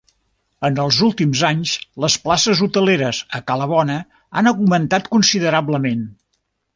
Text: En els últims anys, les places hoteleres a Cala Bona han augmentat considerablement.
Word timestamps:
En 0.69 0.79
els 0.83 0.97
últims 1.07 1.41
anys, 1.49 1.73
les 2.05 2.15
places 2.23 2.63
hoteleres 2.67 3.19
a 3.41 3.41
Cala 3.51 3.67
Bona 3.73 3.99
han 4.41 4.51
augmentat 4.53 5.11
considerablement. 5.17 6.03